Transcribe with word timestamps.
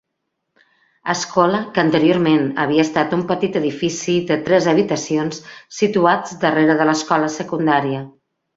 Escola 1.13 1.59
que 1.75 1.81
anteriorment 1.83 2.47
havia 2.63 2.85
estat 2.87 3.13
un 3.17 3.21
petit 3.33 3.59
edifici 3.61 4.15
de 4.33 4.39
tres 4.49 4.71
habitacions 4.73 5.45
situat 5.83 6.33
darrera 6.47 6.79
de 6.83 6.89
l'escola 6.93 7.31
secundària. 7.39 8.03